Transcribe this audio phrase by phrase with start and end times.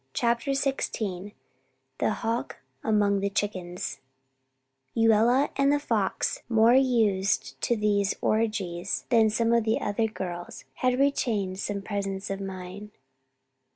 [0.15, 1.33] CHAPTER XVI
[1.99, 3.99] THE HAWK AMONG THE CHICKENS
[4.97, 10.65] Lluella and The Fox, more used to these orgies than some of the other girls,
[10.77, 12.89] had retained some presence of mind.